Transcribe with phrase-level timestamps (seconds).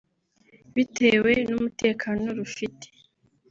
[0.73, 2.87] bitewe n’umutekano rufite